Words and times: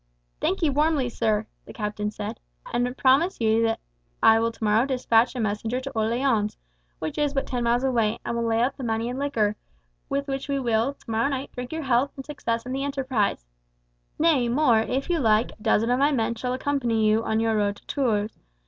"I 0.01 0.41
thank 0.47 0.63
you 0.63 0.71
warmly, 0.71 1.09
sir," 1.09 1.45
the 1.65 1.73
captain 1.73 2.09
said, 2.09 2.39
"and 2.73 2.97
promise 2.97 3.39
you 3.39 3.61
that 3.61 3.79
I 4.23 4.39
will 4.39 4.51
tomorrow 4.51 4.87
despatch 4.87 5.35
a 5.35 5.39
messenger 5.39 5.79
to 5.79 5.91
Orleans, 5.91 6.57
which 6.97 7.19
is 7.19 7.35
but 7.35 7.45
ten 7.45 7.63
miles 7.65 7.83
away, 7.83 8.17
and 8.25 8.35
will 8.35 8.43
lay 8.47 8.63
out 8.63 8.77
the 8.77 8.83
money 8.83 9.09
in 9.09 9.19
liquor, 9.19 9.55
with 10.09 10.27
which 10.27 10.49
we 10.49 10.59
will, 10.59 10.95
tomorrow 10.95 11.27
night, 11.29 11.51
drink 11.51 11.71
your 11.71 11.83
health 11.83 12.13
and 12.15 12.25
success 12.25 12.65
in 12.65 12.71
the 12.71 12.83
enterprise. 12.83 13.45
Nay, 14.17 14.49
more, 14.49 14.79
if 14.79 15.07
you 15.07 15.19
like, 15.19 15.51
a 15.51 15.61
dozen 15.61 15.91
of 15.91 15.99
my 15.99 16.11
men 16.11 16.33
shall 16.33 16.53
accompany 16.53 17.05
you 17.05 17.23
on 17.23 17.39
your 17.39 17.55
road 17.55 17.75
to 17.75 17.85
Tours. 17.85 18.39